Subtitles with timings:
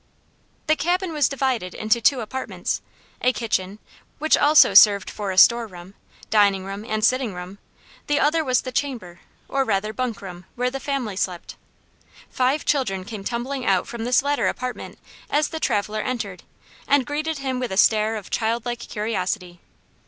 [0.65, 2.81] The cabin was divided into two apartments,
[3.21, 3.77] a kitchen,
[4.17, 5.93] which also served for a store room,
[6.31, 7.59] dining room, and sitting room;
[8.07, 11.55] the other was the chamber, or rather bunk room, where the family slept.
[12.31, 14.97] Five children came tumbling out from this latter apartment
[15.29, 16.41] as the traveler entered,
[16.87, 19.59] and greeted him with a stare of childlike curiosity.